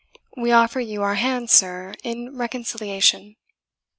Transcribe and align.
We 0.35 0.51
offer 0.51 0.79
you 0.79 1.03
our 1.03 1.13
hand, 1.13 1.51
sir, 1.51 1.93
in 2.03 2.35
reconciliation." 2.35 3.35